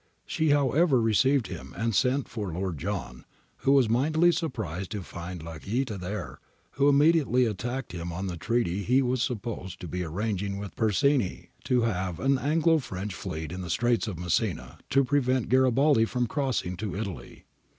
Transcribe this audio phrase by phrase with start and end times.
[0.25, 3.23] She, however, received him and sent for Lord John,
[3.57, 6.39] who was mightily surprised to find Lacaita there,
[6.71, 10.57] who immediatt ly attacked him on the treaty he was sup posed to be arranging
[10.57, 15.49] with Persigny, to have an Anglo French fleet in the Straits of Messina to prevent
[15.49, 17.45] Garibaldi from crossing to Italy.